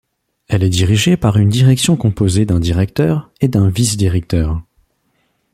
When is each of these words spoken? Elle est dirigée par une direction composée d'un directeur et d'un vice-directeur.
Elle 0.47 0.63
est 0.63 0.69
dirigée 0.69 1.15
par 1.15 1.37
une 1.37 1.49
direction 1.49 1.95
composée 1.95 2.47
d'un 2.47 2.59
directeur 2.59 3.29
et 3.39 3.47
d'un 3.47 3.69
vice-directeur. 3.69 4.59